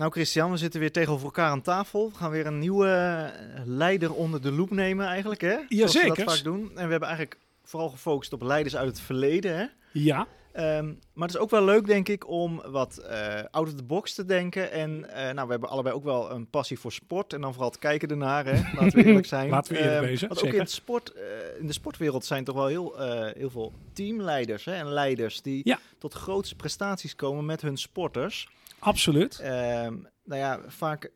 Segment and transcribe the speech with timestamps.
[0.00, 2.08] Nou Christian, we zitten weer tegenover elkaar aan tafel.
[2.10, 5.48] We gaan weer een nieuwe eh, leider onder de loep nemen eigenlijk, hè?
[5.48, 6.24] Zoals we Jazeker.
[6.24, 6.68] dat vaak doen.
[6.68, 9.64] En we hebben eigenlijk vooral gefocust op leiders uit het verleden, hè?
[9.92, 13.74] Ja, Ehm, maar het is ook wel leuk, denk ik, om wat eh out of
[13.74, 14.70] the box te denken.
[14.72, 17.32] En eh, nou, we hebben allebei ook wel een passie voor sport.
[17.32, 18.52] En dan vooral het kijken ernaar, hè?
[18.80, 19.50] Laten we eerlijk zijn.
[19.50, 21.12] Laten we eerlijk Ehm, wezen, Want ook in, het sport,
[21.60, 22.94] in de sportwereld zijn toch wel heel,
[23.34, 24.74] heel veel teamleiders hè?
[24.74, 25.42] en leiders...
[25.42, 25.78] die Ja.
[25.98, 28.48] tot grootste prestaties komen met hun sporters.
[28.80, 29.38] Absoluut.
[29.40, 29.94] Ehm,
[30.24, 31.10] nou ja, vaak,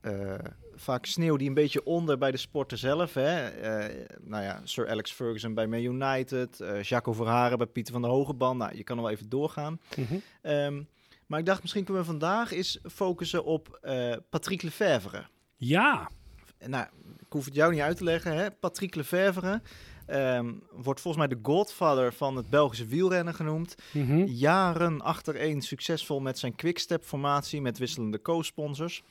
[0.00, 0.34] eh
[0.74, 3.14] vaak sneeuw die een beetje onder bij de sporter zelf.
[3.14, 3.48] Hè?
[3.48, 8.02] Eh, nou ja, Sir Alex Ferguson bij Man United, eh Jaco Verharen bij Pieter van
[8.02, 8.58] der Hogeband.
[8.58, 9.80] Nou, je kan nog wel even doorgaan.
[9.96, 10.14] Mhm.
[10.42, 10.82] Ehm,
[11.26, 15.24] maar ik dacht, misschien kunnen we vandaag eens focussen op eh Patrick Lefevre.
[15.56, 16.10] Ja,
[16.66, 16.86] Nou,
[17.18, 18.36] ik hoef het jou niet uit te leggen.
[18.36, 18.50] Hè?
[18.50, 19.60] Patrick Lefevre
[20.10, 23.74] ehm, wordt volgens mij de godfather van het Belgische wielrennen genoemd.
[23.92, 24.24] Mhm.
[24.24, 29.02] Jaren achtereen succesvol met zijn quickstep-formatie met wisselende co-sponsors.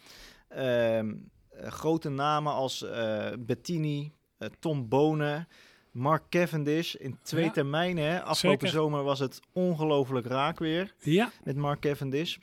[0.48, 1.14] Ehm,
[1.50, 5.48] eh, grote namen als eh, Bettini, eh, Tom Bonen,
[5.92, 8.04] Mark Cavendish in twee Ja, termijnen.
[8.04, 8.22] Hè?
[8.22, 8.82] Afgelopen zeker.
[8.82, 11.32] zomer was het ongelooflijk raak weer ja.
[11.44, 12.38] met Mark Cavendish.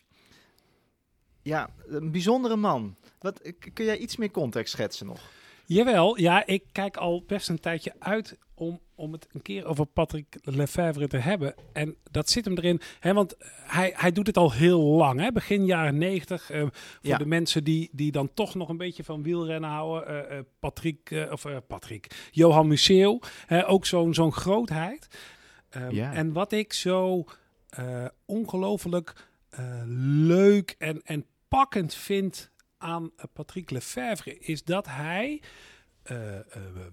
[1.43, 2.97] Ja, een bijzondere man.
[3.19, 5.21] Wat, kun jij iets meer context schetsen nog?
[5.67, 9.87] Jawel, ja, ik kijk al best een tijdje uit om, om het een keer over
[9.87, 11.55] Patrick Lefevre te hebben.
[11.73, 15.33] En dat zit hem erin, hè, want hij, hij doet het al heel lang, hè,
[15.33, 16.51] begin jaren negentig.
[16.51, 17.17] eh, voor Ja.
[17.19, 20.29] de mensen die, die dan toch nog een beetje van wielrennen houden.
[20.29, 23.21] eh, eh, Patrick, of Patrick, Johan Museeuw,
[23.67, 25.09] ook zo'n zo'n grootheid.
[25.71, 26.13] Ehm, Ja.
[26.13, 27.25] En wat ik zo
[28.27, 29.15] ongelooflijk
[30.27, 35.43] leuk en, en pakkend vind aan Patrick Lefevre is dat hij
[36.07, 36.45] eh, eh,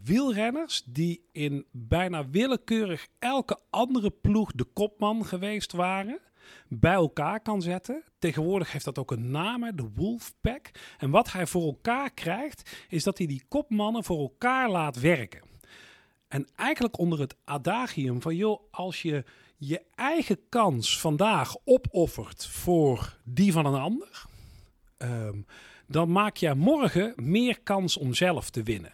[0.03, 6.20] wielrenners die in bijna willekeurig elke andere ploeg de kopman geweest waren,
[6.67, 8.04] bij elkaar kan zetten.
[8.20, 10.72] Tegenwoordig heeft dat ook een naam, de Wolfpack.
[10.98, 15.42] En wat hij voor elkaar krijgt, is dat hij die kopmannen voor elkaar laat werken.
[16.27, 19.23] En eigenlijk onder het adagium van, joh, als je
[19.58, 24.26] je eigen kans vandaag opoffert voor die van een ander,
[24.98, 25.42] ehm,
[25.88, 28.92] dan maak je morgen meer kans om zelf te winnen.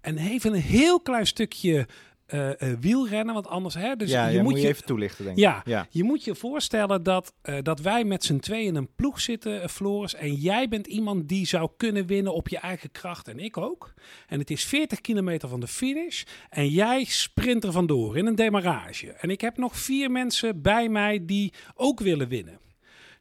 [0.00, 1.86] En even een heel klein stukje
[2.30, 5.36] eh, eh, wielrennen, want anders, hè, dus ja, je ja, moet je even toelichten, denk
[5.36, 5.42] ik.
[5.42, 5.86] ja, Ja.
[5.90, 9.70] je moet je voorstellen dat, eh, dat wij met z'n tweeën in een ploeg zitten,
[9.70, 10.14] Floris.
[10.14, 13.28] En jij bent iemand die zou kunnen winnen op je eigen kracht.
[13.28, 13.94] En ik ook.
[14.26, 16.22] En het is 40 kilometer van de finish.
[16.50, 19.12] En jij sprint er vandoor in een demarrage.
[19.12, 22.58] En ik heb nog vier mensen bij mij die ook willen winnen.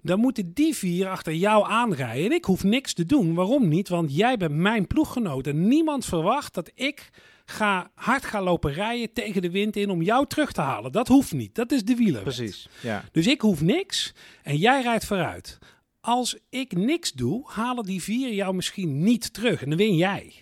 [0.01, 2.25] Dan moeten die vier achter jou aanrijden.
[2.25, 3.33] En ik hoef niks te doen.
[3.33, 3.89] Waarom niet?
[3.89, 5.47] Want jij bent mijn ploeggenoot.
[5.47, 7.09] En niemand verwacht dat ik
[7.45, 10.91] ga, hard ga lopen rijden tegen de wind in om jou terug te halen.
[10.91, 11.55] Dat hoeft niet.
[11.55, 12.21] Dat is de wieler.
[12.21, 13.03] Precies, ja.
[13.11, 15.57] Dus ik hoef niks en jij rijdt vooruit.
[16.01, 20.33] Als ik niks doe, halen die vier jou misschien niet terug en dan win jij.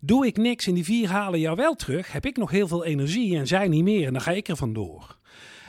[0.00, 2.84] Doe ik niks en die vier halen jou wel terug, heb ik nog heel veel
[2.84, 5.18] energie en zij niet meer en dan ga ik er vandoor.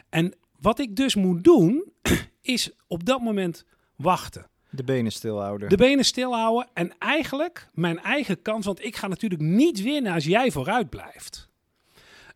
[0.09, 1.90] En wat ik dus moet doen,
[2.41, 4.49] is op dat moment wachten.
[4.69, 5.69] De benen stilhouden.
[5.69, 10.25] De benen stilhouden en eigenlijk mijn eigen kans, want ik ga natuurlijk niet winnen als
[10.25, 11.49] jij vooruit blijft.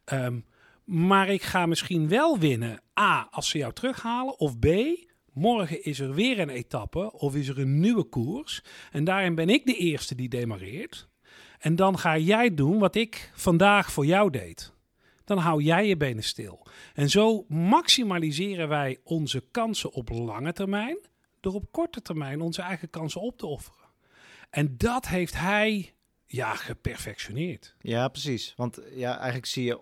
[0.06, 0.40] Ehm,
[0.84, 4.68] maar ik ga misschien wel winnen, A, als ze jou terughalen, of B,
[5.34, 8.64] morgen is er weer een etappe of is er een nieuwe koers.
[8.92, 11.08] En daarin ben ik de eerste die demareert.
[11.60, 14.74] En dan ga jij doen wat ik vandaag voor jou deed.
[15.26, 16.66] Dan hou jij je benen stil.
[16.94, 20.98] En zo maximaliseren wij onze kansen op lange termijn
[21.40, 23.84] door op korte termijn onze eigen kansen op te offeren.
[24.50, 25.94] En dat heeft hij
[26.26, 27.76] ja, geperfectioneerd.
[27.80, 28.54] Ja, precies.
[28.56, 29.80] Want ja, eigenlijk zie je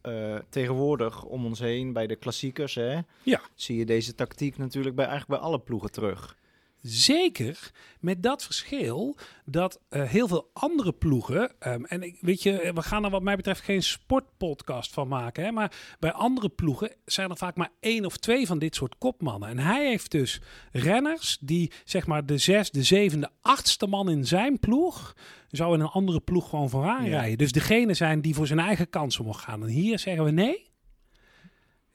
[0.00, 3.40] eh, tegenwoordig om ons heen bij de klassiekers, hè, Ja.
[3.54, 6.36] zie je deze tactiek natuurlijk bij, eigenlijk bij alle ploegen terug.
[6.82, 12.70] Zeker met dat verschil dat eh, heel veel andere ploegen, ehm, en ik, weet je,
[12.74, 16.92] we gaan er wat mij betreft geen sportpodcast van maken, hè, maar bij andere ploegen
[17.04, 19.48] zijn er vaak maar één of twee van dit soort kopmannen.
[19.48, 20.40] En hij heeft dus
[20.72, 25.14] renners die zeg maar de zesde, zevende, achtste man in zijn ploeg
[25.50, 27.10] zou in een andere ploeg gewoon vooraan Ja.
[27.18, 27.38] rijden.
[27.38, 29.62] Dus degene zijn die voor zijn eigen kansen mogen gaan.
[29.62, 30.67] En hier zeggen we nee.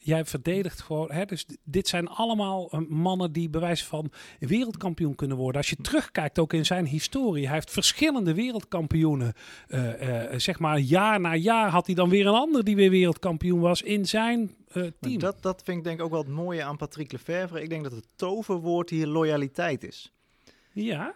[0.06, 1.12] Jij verdedigt gewoon.
[1.12, 5.62] Hè, dus dit zijn allemaal eh, mannen die bewijs van wereldkampioen kunnen worden.
[5.62, 7.46] Als je terugkijkt ook in zijn historie.
[7.46, 9.34] Hij heeft verschillende wereldkampioenen.
[9.68, 13.60] eh, zeg maar jaar na jaar had hij dan weer een ander die weer wereldkampioen
[13.60, 14.56] was in zijn
[15.00, 15.20] team.
[15.20, 17.62] dat, dat vind ik denk ik ook wel het mooie aan Patrick Lefevre.
[17.62, 20.14] Ik denk dat het toverwoord hier loyaliteit is.
[20.72, 21.16] Ja,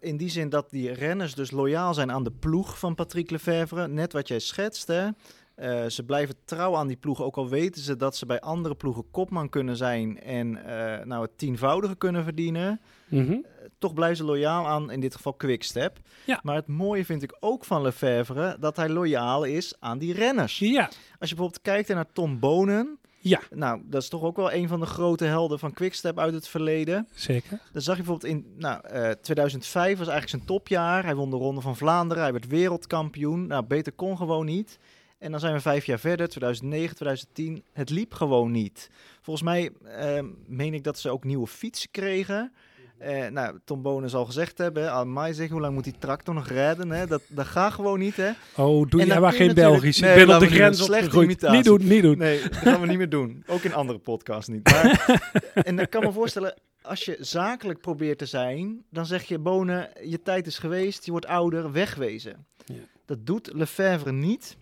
[0.00, 3.88] in die zin dat die renners dus loyaal zijn aan de ploeg van Patrick Lefevre.
[3.88, 5.08] Net wat jij schetst, hè.
[5.54, 8.74] Eh, ze blijven trouw aan die ploeg, ook al weten ze dat ze bij andere
[8.74, 12.80] ploegen kopman kunnen zijn en eh, nou, het tienvoudige kunnen verdienen.
[13.08, 13.36] Mhm.
[13.78, 15.98] Toch blijven ze loyaal aan, in dit geval Quickstep.
[16.24, 16.40] Ja.
[16.42, 20.58] Maar het mooie vind ik ook van Lefevre, dat hij loyaal is aan die renners.
[20.58, 20.82] Ja,
[21.18, 24.68] Als je bijvoorbeeld kijkt naar Tom Bonen, ja, nou, dat is toch ook wel een
[24.68, 27.08] van de grote helden van Quickstep uit het verleden.
[27.14, 27.60] zeker.
[27.72, 31.04] Dan zag je bijvoorbeeld in nou, eh, 2005 was eigenlijk zijn topjaar.
[31.04, 33.46] Hij won de Ronde van Vlaanderen, hij werd wereldkampioen.
[33.46, 34.78] Nou, beter kon gewoon niet.
[35.24, 37.64] En dan zijn we vijf jaar verder, 2009, 2010.
[37.72, 38.90] Het liep gewoon niet.
[39.22, 42.52] Volgens mij eh, meen ik dat ze ook nieuwe fietsen kregen.
[42.98, 46.34] Eh, nou, Tom Bonen zal gezegd hebben, aan mij zeggen, hoe lang moet die tractor
[46.34, 46.90] nog rijden?
[46.90, 47.06] Hè?
[47.06, 48.30] Dat, dat gaat gewoon niet, hè?
[48.56, 50.00] Oh, doe jij maar geen Belgisch.
[50.00, 50.84] Nee, ik ben op de grens.
[50.84, 51.56] Slechte imitatie.
[51.56, 52.18] Niet doen, niet doen.
[52.18, 53.44] Nee, dat gaan we niet meer doen.
[53.46, 54.64] Ook in andere podcasts niet.
[54.64, 55.20] Maar,
[55.54, 59.88] en ik kan me voorstellen, als je zakelijk probeert te zijn, dan zeg je, Bonen,
[60.02, 62.46] je tijd is geweest, je wordt ouder, wegwezen.
[62.64, 62.74] Ja.
[63.06, 64.56] Dat doet Lefebvre niet.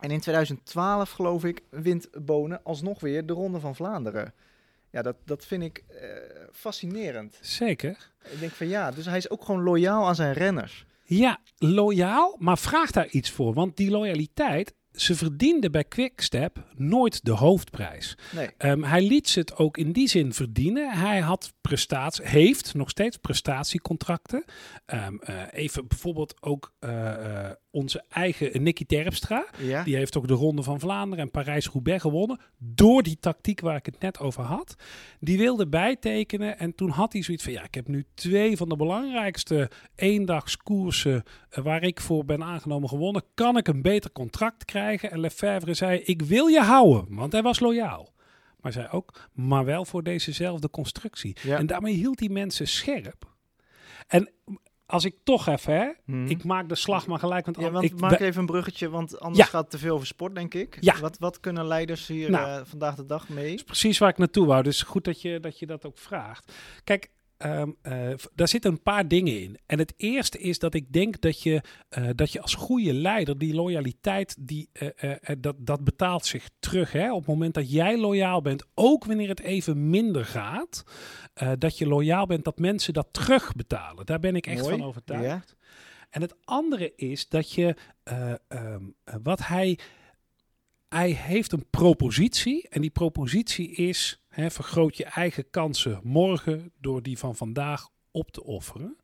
[0.00, 4.34] En in 2012, geloof ik, wint Bonen alsnog weer de Ronde van Vlaanderen.
[4.90, 6.08] Ja, dat, dat vind ik eh,
[6.52, 7.38] fascinerend.
[7.40, 8.10] Zeker.
[8.32, 10.86] Ik denk van ja, dus hij is ook gewoon loyaal aan zijn renners.
[11.04, 13.54] Ja, loyaal, maar vraag daar iets voor.
[13.54, 18.16] Want die loyaliteit, ze verdiende bij Quickstep nooit de hoofdprijs.
[18.32, 20.98] Nee, Ehm, hij liet ze het ook in die zin verdienen.
[20.98, 24.44] Hij had prestatie, heeft nog steeds prestatiecontracten.
[24.86, 29.46] Ehm, eh, even bijvoorbeeld ook eh, onze eigen Nicky Terpstra.
[29.58, 29.82] ja.
[29.82, 32.40] Die heeft ook de Ronde van Vlaanderen en Parijs-Roubaix gewonnen.
[32.58, 34.74] Door die tactiek waar ik het net over had.
[35.20, 36.58] Die wilde bijtekenen.
[36.58, 41.22] En toen had hij zoiets van: ja, ik heb nu twee van de belangrijkste eendagskoersen.
[41.50, 43.22] eh, waar ik voor ben aangenomen gewonnen.
[43.34, 45.10] Kan ik een beter contract krijgen?
[45.10, 47.14] En Lefebvre zei: ik wil je houden.
[47.14, 48.12] Want hij was loyaal.
[48.60, 51.36] Maar zei ook: maar wel voor dezezelfde constructie.
[51.42, 51.58] Ja.
[51.58, 53.28] En daarmee hield hij mensen scherp.
[54.06, 54.30] En
[54.90, 56.26] als ik toch even, hè, Mhm.
[56.26, 57.44] ik maak de slag maar gelijk.
[57.44, 59.50] Want, Ja, want ik, maak even een bruggetje, want anders Ja.
[59.50, 60.76] gaat het te veel over sport, denk ik.
[60.80, 60.98] Ja.
[61.00, 62.48] Wat, wat kunnen leiders hier Nou.
[62.60, 63.54] eh, vandaag de dag mee?
[63.54, 64.62] is precies waar ik naartoe wou.
[64.62, 66.52] Dus goed dat je dat, je dat ook vraagt.
[66.84, 67.10] Kijk,
[67.40, 69.58] ehm, eh, daar zitten een paar dingen in.
[69.66, 73.38] En het eerste is dat ik denk dat je, eh, dat je als goede leider
[73.38, 76.92] die loyaliteit, die, eh, dat, dat betaalt zich terug.
[76.92, 77.12] Hè?
[77.12, 80.84] Op het moment dat jij loyaal bent, ook wanneer het even minder gaat,
[81.58, 84.06] dat je loyaal bent, dat mensen dat terugbetalen.
[84.06, 84.76] Daar ben ik echt Mooi.
[84.76, 85.24] van overtuigd.
[85.24, 85.58] Ja.
[86.10, 89.78] En het andere is dat je, eh, ehm, eh, wat hij,
[90.90, 92.68] hij heeft een propositie.
[92.68, 98.30] En die propositie is, hè, vergroot je eigen kansen morgen door die van vandaag op
[98.30, 98.96] te offeren.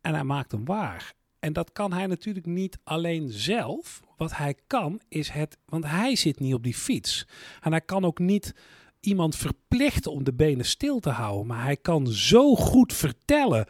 [0.00, 1.12] En hij maakt hem waar.
[1.38, 4.02] En dat kan hij natuurlijk niet alleen zelf.
[4.16, 7.26] Wat hij kan is het, want hij zit niet op die fiets.
[7.60, 8.54] En hij kan ook niet
[9.00, 11.46] iemand verplichten om de benen stil te houden.
[11.46, 13.66] Maar hij kan zo goed vertellen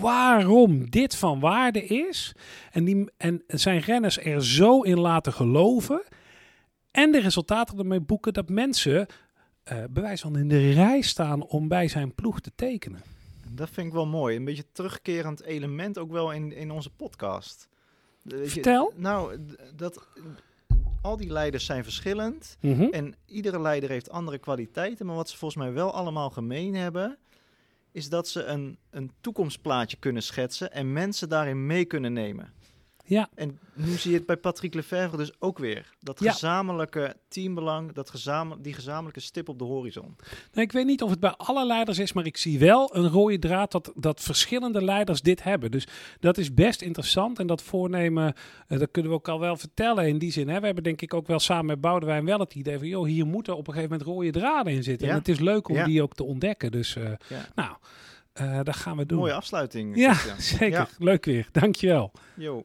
[0.00, 2.34] waarom dit van waarde is.
[2.70, 6.02] En, die, en zijn renners er zo in laten geloven.
[6.90, 9.06] En de resultaten ermee boeken dat mensen
[9.62, 13.02] eh bewijs van in de rij staan om bij zijn ploeg te tekenen.
[13.50, 14.36] Dat vind ik wel mooi.
[14.36, 17.68] Een beetje terugkerend element ook wel in, in onze podcast.
[18.22, 18.92] Weet je, Vertel.
[18.96, 19.38] nou,
[19.76, 20.06] dat
[21.02, 22.56] al die leiders zijn verschillend.
[22.60, 22.82] Mhm.
[22.82, 25.06] En iedere leider heeft andere kwaliteiten.
[25.06, 27.18] Maar wat ze volgens mij wel allemaal gemeen hebben,
[27.92, 32.52] is dat ze een, een toekomstplaatje kunnen schetsen en mensen daarin mee kunnen nemen.
[33.08, 35.92] Ja, En nu zie je het bij Patrick Lefevre dus ook weer.
[36.00, 40.16] Dat gezamenlijke teambelang, dat gezame, die gezamenlijke stip op de horizon.
[40.52, 43.08] Nou, ik weet niet of het bij alle leiders is, maar ik zie wel een
[43.08, 45.70] rode draad dat, dat verschillende leiders dit hebben.
[45.70, 45.86] Dus
[46.20, 47.38] dat is best interessant.
[47.38, 48.34] En dat voornemen,
[48.66, 50.48] eh, dat kunnen we ook al wel vertellen in die zin.
[50.48, 50.60] Hè.
[50.60, 52.86] We hebben denk ik ook wel samen met Boudewijn wel het idee van...
[52.88, 55.06] joh, hier moeten op een gegeven moment rode draden in zitten.
[55.06, 55.12] Ja.
[55.12, 55.84] En het is leuk om Ja.
[55.84, 56.70] die ook te ontdekken.
[56.70, 57.48] Dus eh, Ja.
[57.54, 57.76] nou,
[58.32, 59.18] eh dat gaan we doen.
[59.18, 59.96] Mooie afsluiting.
[59.96, 60.14] Ja,
[60.58, 60.88] zeker.
[60.98, 61.48] Leuk weer.
[61.52, 62.12] Dankjewel.
[62.34, 62.64] Yo.